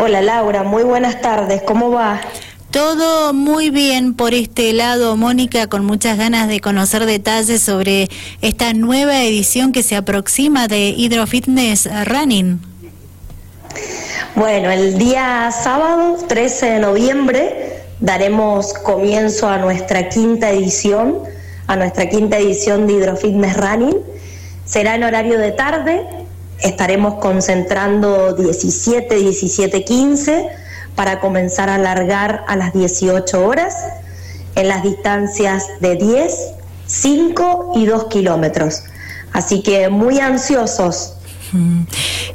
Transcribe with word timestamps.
Hola 0.00 0.22
Laura, 0.22 0.62
muy 0.62 0.84
buenas 0.84 1.20
tardes, 1.20 1.60
¿cómo 1.62 1.90
va? 1.90 2.20
Todo 2.70 3.34
muy 3.34 3.70
bien 3.70 4.14
por 4.14 4.32
este 4.32 4.72
lado, 4.72 5.16
Mónica, 5.16 5.66
con 5.66 5.84
muchas 5.84 6.16
ganas 6.16 6.46
de 6.46 6.60
conocer 6.60 7.04
detalles 7.04 7.62
sobre 7.62 8.08
esta 8.40 8.72
nueva 8.74 9.20
edición 9.24 9.72
que 9.72 9.82
se 9.82 9.96
aproxima 9.96 10.68
de 10.68 10.90
Hydro 10.90 11.26
Fitness 11.26 11.88
Running. 12.06 12.60
Bueno, 14.36 14.70
el 14.70 14.98
día 14.98 15.50
sábado 15.50 16.16
13 16.28 16.66
de 16.66 16.78
noviembre 16.78 17.82
daremos 17.98 18.74
comienzo 18.74 19.48
a 19.48 19.58
nuestra 19.58 20.08
quinta 20.10 20.50
edición, 20.50 21.24
a 21.66 21.74
nuestra 21.74 22.08
quinta 22.08 22.38
edición 22.38 22.86
de 22.86 22.92
Hydro 22.92 23.16
Fitness 23.16 23.56
Running. 23.56 23.96
Será 24.64 24.94
en 24.94 25.02
horario 25.02 25.40
de 25.40 25.50
tarde, 25.50 26.06
estaremos 26.62 27.14
concentrando 27.14 28.34
17, 28.34 29.14
17, 29.14 29.84
15 29.84 30.48
para 30.94 31.20
comenzar 31.20 31.68
a 31.68 31.76
alargar 31.76 32.44
a 32.48 32.56
las 32.56 32.72
18 32.72 33.44
horas 33.44 33.74
en 34.54 34.68
las 34.68 34.82
distancias 34.82 35.66
de 35.80 35.96
10, 35.96 36.34
5 36.86 37.72
y 37.76 37.86
2 37.86 38.04
kilómetros. 38.06 38.82
Así 39.32 39.62
que 39.62 39.88
muy 39.88 40.18
ansiosos 40.20 41.14
Mm. 41.52 41.82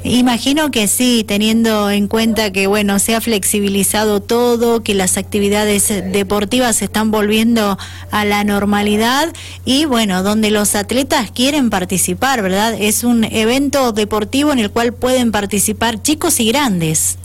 Imagino 0.06 0.70
que 0.70 0.90
sí, 0.90 1.24
teniendo 1.26 1.90
en 1.90 2.10
cuenta 2.10 2.52
que 2.52 2.68
bueno, 2.68 3.00
se 3.00 3.16
ha 3.16 3.22
flexibilizado 3.22 4.22
todo, 4.22 4.84
que 4.84 4.96
las 4.96 5.18
actividades 5.18 5.88
deportivas 6.12 6.76
se 6.76 6.86
están 6.86 7.10
volviendo 7.10 7.78
a 8.12 8.26
la 8.26 8.44
normalidad 8.44 9.32
y 9.64 9.86
bueno, 9.86 10.22
donde 10.22 10.52
los 10.52 10.76
atletas 10.76 11.32
quieren 11.32 11.70
participar, 11.70 12.42
¿verdad? 12.42 12.76
Es 12.78 13.06
un 13.06 13.24
evento 13.24 13.94
deportivo 13.94 14.52
en 14.52 14.60
el 14.60 14.72
cual 14.72 14.92
pueden 14.94 15.32
participar 15.32 16.02
chicos 16.02 16.42
y 16.42 16.50
grandes. 16.50 17.18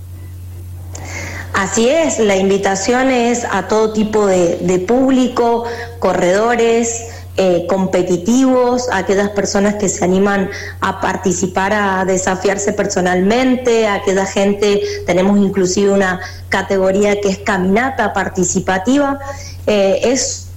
Así 1.54 1.88
es, 1.88 2.20
la 2.20 2.36
invitación 2.36 3.10
es 3.10 3.44
a 3.50 3.66
todo 3.66 3.92
tipo 3.92 4.26
de, 4.26 4.58
de 4.58 4.78
público, 4.78 5.64
corredores, 5.98 7.08
eh, 7.40 7.66
competitivos, 7.68 8.88
aquellas 8.92 9.30
personas 9.30 9.76
que 9.76 9.88
se 9.88 10.04
animan 10.04 10.50
a 10.80 11.00
participar, 11.00 11.72
a 11.72 12.04
desafiarse 12.04 12.72
personalmente, 12.72 13.86
aquella 13.86 14.26
gente, 14.26 14.82
tenemos 15.06 15.38
inclusive 15.38 15.92
una 15.92 16.18
categoría 16.48 17.20
que 17.20 17.28
es 17.28 17.38
caminata 17.38 18.12
participativa, 18.12 19.20
eh, 19.68 20.00
es 20.02 20.48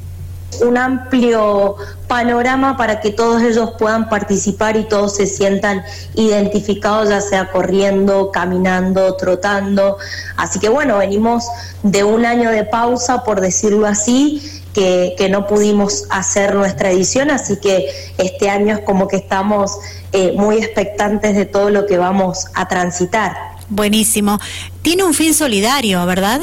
un 0.61 0.75
amplio 0.75 1.75
panorama 2.07 2.75
para 2.75 2.99
que 2.99 3.11
todos 3.11 3.41
ellos 3.41 3.73
puedan 3.77 4.09
participar 4.09 4.75
y 4.75 4.83
todos 4.83 5.15
se 5.15 5.27
sientan 5.27 5.83
identificados, 6.15 7.09
ya 7.09 7.21
sea 7.21 7.51
corriendo, 7.51 8.31
caminando, 8.31 9.15
trotando. 9.15 9.97
Así 10.35 10.59
que 10.59 10.67
bueno, 10.67 10.97
venimos 10.97 11.45
de 11.83 12.03
un 12.03 12.25
año 12.25 12.49
de 12.49 12.65
pausa, 12.65 13.23
por 13.23 13.39
decirlo 13.39 13.85
así, 13.85 14.60
que, 14.73 15.27
no 15.29 15.47
pudimos 15.47 16.05
hacer 16.09 16.55
nuestra 16.55 16.91
edición, 16.91 17.31
así 17.31 17.57
que 17.57 17.89
este 18.17 18.49
año 18.49 18.75
es 18.77 18.83
como 18.83 19.07
que 19.07 19.17
estamos 19.17 19.77
eh, 20.11 20.33
muy 20.35 20.57
expectantes 20.57 21.35
de 21.35 21.45
todo 21.45 21.69
lo 21.69 21.85
que 21.85 21.97
vamos 21.97 22.47
a 22.53 22.67
transitar. 22.67 23.35
Buenísimo. 23.69 24.39
Tiene 24.81 25.03
un 25.03 25.13
fin 25.13 25.33
solidario, 25.33 26.05
¿verdad? 26.05 26.41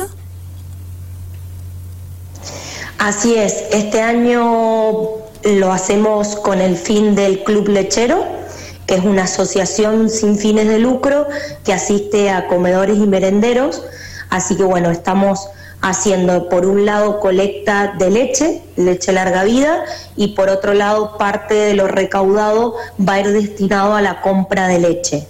Así 2.98 3.34
es, 3.34 3.64
este 3.70 4.00
año 4.00 5.18
lo 5.44 5.72
hacemos 5.72 6.36
con 6.36 6.60
el 6.60 6.76
fin 6.76 7.14
del 7.14 7.44
Club 7.44 7.68
Lechero, 7.68 8.24
que 8.86 8.94
es 8.96 9.04
una 9.04 9.24
asociación 9.24 10.08
sin 10.10 10.36
fines 10.36 10.66
de 10.66 10.78
lucro 10.78 11.26
que 11.64 11.72
asiste 11.72 12.30
a 12.30 12.48
comedores 12.48 12.96
y 12.96 13.06
merenderos. 13.06 13.84
Así 14.30 14.56
que 14.56 14.64
bueno, 14.64 14.90
estamos 14.90 15.48
haciendo 15.80 16.48
por 16.48 16.66
un 16.66 16.84
lado 16.84 17.20
colecta 17.20 17.94
de 17.98 18.10
leche, 18.10 18.62
leche 18.76 19.12
larga 19.12 19.44
vida, 19.44 19.84
y 20.16 20.28
por 20.28 20.48
otro 20.48 20.74
lado 20.74 21.16
parte 21.18 21.54
de 21.54 21.74
lo 21.74 21.86
recaudado 21.86 22.74
va 23.00 23.14
a 23.14 23.20
ir 23.20 23.28
destinado 23.28 23.94
a 23.94 24.02
la 24.02 24.20
compra 24.20 24.66
de 24.66 24.80
leche. 24.80 25.26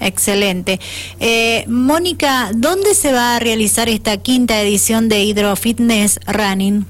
Excelente. 0.00 0.78
Eh, 1.20 1.64
Mónica, 1.68 2.50
¿dónde 2.54 2.94
se 2.94 3.12
va 3.12 3.36
a 3.36 3.38
realizar 3.38 3.88
esta 3.88 4.18
quinta 4.18 4.60
edición 4.60 5.08
de 5.08 5.22
Hydro 5.22 5.56
Fitness 5.56 6.20
Running? 6.26 6.86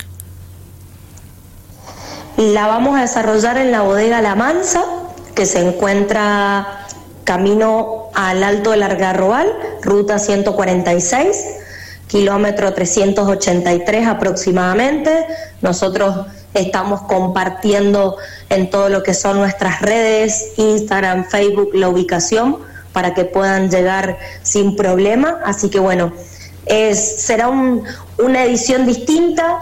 La 2.37 2.67
vamos 2.67 2.99
a 2.99 3.03
desarrollar 3.03 3.59
en 3.59 3.71
la 3.71 3.83
bodega 3.83 4.21
La 4.23 4.35
Mansa, 4.35 4.83
que 5.35 5.47
se 5.47 5.61
encuentra 5.61 6.87
camino 7.25 8.11
al 8.15 8.43
Alto 8.43 8.73
del 8.73 8.83
Argarroal, 8.83 9.53
ruta 9.83 10.19
146 10.19 11.56
kilómetro 12.09 12.73
383 12.73 14.07
aproximadamente. 14.07 15.27
Nosotros 15.61 16.27
estamos 16.55 17.03
compartiendo 17.03 18.17
en 18.49 18.71
todo 18.71 18.89
lo 18.89 19.03
que 19.03 19.15
son 19.15 19.39
nuestras 19.39 19.83
redes, 19.83 20.53
Instagram, 20.57 21.27
Facebook, 21.27 21.71
la 21.75 21.89
ubicación 21.89 22.59
para 22.93 23.13
que 23.13 23.25
puedan 23.25 23.71
llegar 23.71 24.19
sin 24.43 24.77
problema. 24.77 25.41
Así 25.45 25.69
que 25.69 25.79
bueno, 25.79 26.13
es, 26.65 27.23
será 27.23 27.49
una 27.49 28.45
edición 28.45 28.87
distinta, 28.87 29.59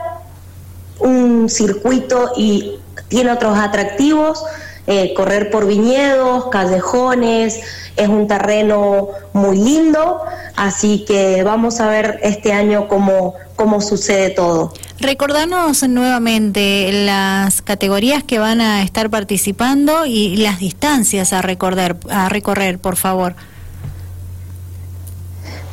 un 1.01 1.49
circuito 1.49 2.33
y 2.37 2.79
tiene 3.09 3.33
otros 3.33 3.59
atractivos. 3.59 4.45
Eh, 4.87 5.15
correr 5.15 5.51
por 5.51 5.67
viñedos, 5.67 6.49
callejones, 6.51 7.61
es 7.97 8.09
un 8.09 8.27
terreno 8.27 9.09
muy 9.33 9.57
lindo, 9.57 10.21
así 10.57 11.05
que 11.07 11.43
vamos 11.43 11.81
a 11.81 11.87
ver 11.87 12.19
este 12.23 12.53
año 12.53 12.87
cómo, 12.89 13.35
cómo 13.57 13.81
sucede 13.81 14.31
todo. 14.31 14.75
Recordanos 15.01 15.89
nuevamente 15.89 16.91
las 16.93 17.63
categorías 17.63 18.23
que 18.25 18.39
van 18.39 18.61
a 18.61 18.83
estar 18.83 19.09
participando 19.11 20.07
y 20.07 20.37
las 20.37 20.59
distancias 20.59 21.33
a 21.33 21.41
recorrer, 21.41 21.97
a 22.11 22.29
recorrer 22.29 22.79
por 22.79 22.97
favor. 22.97 23.35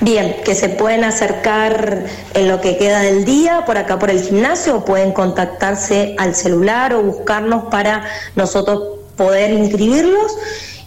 Bien, 0.00 0.36
que 0.44 0.54
se 0.54 0.68
pueden 0.68 1.04
acercar 1.04 2.04
en 2.34 2.48
lo 2.48 2.60
que 2.60 2.76
queda 2.76 3.00
del 3.00 3.24
día 3.24 3.64
por 3.64 3.78
acá 3.78 3.98
por 3.98 4.10
el 4.10 4.20
gimnasio 4.20 4.78
o 4.78 4.84
pueden 4.84 5.12
contactarse 5.12 6.14
al 6.18 6.34
celular 6.34 6.92
o 6.92 7.02
buscarnos 7.02 7.64
para 7.70 8.04
nosotros 8.34 8.98
poder 9.16 9.52
inscribirlos. 9.52 10.32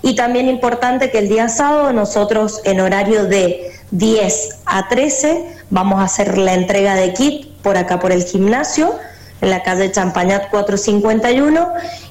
Y 0.01 0.15
también 0.15 0.47
importante 0.47 1.09
que 1.11 1.19
el 1.19 1.29
día 1.29 1.49
sábado 1.49 1.91
nosotros 1.93 2.61
en 2.63 2.79
horario 2.79 3.25
de 3.25 3.71
10 3.91 4.61
a 4.65 4.87
13 4.87 5.55
vamos 5.69 5.99
a 5.99 6.03
hacer 6.03 6.37
la 6.37 6.53
entrega 6.53 6.95
de 6.95 7.13
kit 7.13 7.47
por 7.61 7.77
acá 7.77 7.99
por 7.99 8.11
el 8.11 8.23
gimnasio, 8.23 8.95
en 9.41 9.49
la 9.49 9.63
calle 9.63 9.91
Champañat 9.91 10.49
451 10.49 11.67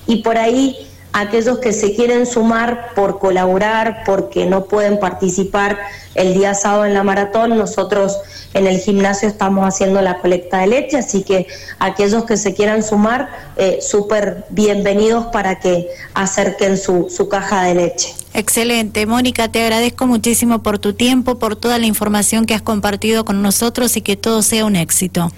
y 0.06 0.22
por 0.22 0.36
ahí 0.36 0.86
aquellos 1.16 1.60
que 1.60 1.72
se 1.72 1.94
quieren 1.94 2.26
sumar 2.26 2.90
por 2.94 3.18
colaborar, 3.18 4.02
porque 4.04 4.44
no 4.44 4.66
pueden 4.66 5.00
participar 5.00 5.78
el 6.14 6.34
día 6.34 6.52
sábado 6.52 6.84
en 6.84 6.92
la 6.92 7.02
maratón, 7.02 7.56
nosotros 7.56 8.18
en 8.52 8.66
el 8.66 8.78
gimnasio 8.78 9.26
estamos 9.26 9.66
haciendo 9.66 10.02
la 10.02 10.18
colecta 10.18 10.58
de 10.58 10.66
leche, 10.66 10.98
así 10.98 11.22
que 11.22 11.46
aquellos 11.78 12.24
que 12.24 12.36
se 12.36 12.52
quieran 12.52 12.82
sumar, 12.82 13.30
eh, 13.56 13.78
súper 13.80 14.44
bienvenidos 14.50 15.26
para 15.26 15.58
que 15.58 15.88
acerquen 16.12 16.76
su, 16.76 17.08
su 17.08 17.30
caja 17.30 17.62
de 17.64 17.74
leche. 17.74 18.14
Excelente. 18.34 19.06
Mónica, 19.06 19.48
te 19.48 19.62
agradezco 19.62 20.06
muchísimo 20.06 20.62
por 20.62 20.78
tu 20.78 20.92
tiempo, 20.92 21.38
por 21.38 21.56
toda 21.56 21.78
la 21.78 21.86
información 21.86 22.44
que 22.44 22.52
has 22.52 22.62
compartido 22.62 23.24
con 23.24 23.40
nosotros 23.40 23.96
y 23.96 24.02
que 24.02 24.16
todo 24.16 24.42
sea 24.42 24.66
un 24.66 24.76
éxito. 24.76 25.32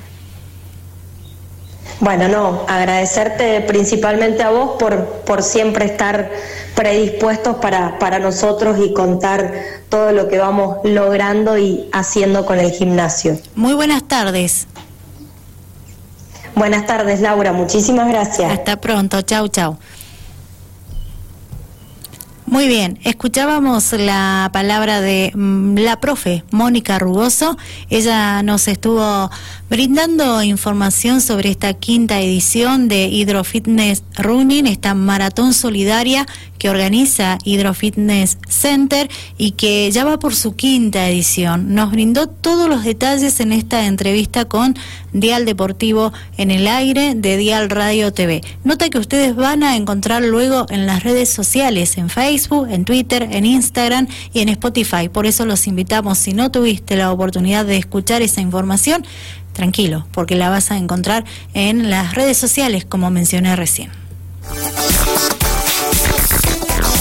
Bueno, 2.01 2.29
no, 2.29 2.65
agradecerte 2.69 3.61
principalmente 3.63 4.43
a 4.43 4.51
vos 4.51 4.77
por, 4.79 5.05
por 5.27 5.43
siempre 5.43 5.85
estar 5.85 6.31
predispuestos 6.77 7.57
para, 7.57 7.99
para 7.99 8.21
nosotros 8.21 8.79
y 8.81 8.93
contar 8.93 9.53
todo 9.89 10.13
lo 10.13 10.29
que 10.29 10.39
vamos 10.39 10.79
logrando 10.85 11.59
y 11.59 11.89
haciendo 11.93 12.47
con 12.47 12.61
el 12.61 12.71
gimnasio. 12.71 13.39
Muy 13.57 13.75
buenas 13.75 14.05
tardes. 14.05 14.69
Buenas 16.55 16.87
tardes, 16.87 17.21
Laura. 17.21 17.53
Muchísimas 17.53 18.09
gracias. 18.09 18.53
Hasta 18.53 18.81
pronto. 18.81 19.23
Chau, 19.23 19.49
chau. 19.49 19.79
Muy 22.51 22.67
bien, 22.67 22.99
escuchábamos 23.05 23.93
la 23.93 24.49
palabra 24.55 25.03
de 25.03 25.33
mm, 25.35 25.77
la 25.77 26.01
profe 26.01 26.45
Mónica 26.51 26.99
Rugoso. 26.99 27.59
Ella 27.91 28.43
nos 28.43 28.69
estuvo 28.69 29.31
brindando 29.69 30.43
información 30.43 31.21
sobre 31.21 31.51
esta 31.51 31.75
quinta 31.75 32.23
edición 32.23 32.89
de 32.89 33.07
Hydrofitness 33.09 34.03
Running, 34.17 34.67
esta 34.67 34.95
maratón 34.95 35.53
solidaria 35.53 36.27
que 36.59 36.71
organiza 36.71 37.39
Hydrofitness 37.45 38.39
Center 38.49 39.09
y 39.37 39.53
que 39.53 39.91
ya 39.91 40.05
va 40.05 40.19
por 40.19 40.35
su 40.35 40.57
quinta 40.57 41.09
edición. 41.09 41.75
Nos 41.75 41.91
brindó 41.91 42.29
todos 42.29 42.69
los 42.69 42.83
detalles 42.83 43.41
en 43.41 43.53
esta 43.53 43.87
entrevista 43.87 44.47
con 44.47 44.75
Dial 45.13 45.45
Deportivo 45.45 46.13
en 46.37 46.51
el 46.51 46.67
aire 46.67 47.15
de 47.15 47.37
Dial 47.37 47.71
Radio 47.71 48.13
TV. 48.13 48.43
Nota 48.65 48.89
que 48.89 48.99
ustedes 48.99 49.37
van 49.37 49.63
a 49.63 49.77
encontrar 49.77 50.23
luego 50.25 50.67
en 50.71 50.87
las 50.87 51.05
redes 51.05 51.29
sociales, 51.29 51.97
en 51.97 52.09
Facebook, 52.39 52.69
en 52.71 52.85
Twitter, 52.85 53.29
en 53.33 53.45
Instagram 53.45 54.07
y 54.33 54.41
en 54.41 54.49
Spotify. 54.51 55.09
Por 55.09 55.27
eso 55.27 55.45
los 55.45 55.67
invitamos, 55.67 56.19
si 56.19 56.35
no 56.35 56.53
tuviste 56.53 56.95
la 56.95 57.11
oportunidad 57.11 57.67
de 57.67 57.77
escuchar 57.77 58.23
esa 58.23 58.41
información, 58.41 59.05
tranquilo, 59.55 60.07
porque 60.13 60.37
la 60.37 60.49
vas 60.49 60.71
a 60.71 60.77
encontrar 60.77 61.25
en 61.53 61.91
las 61.91 62.15
redes 62.15 62.37
sociales, 62.39 62.85
como 62.85 63.11
mencioné 63.11 63.57
recién. 63.57 63.91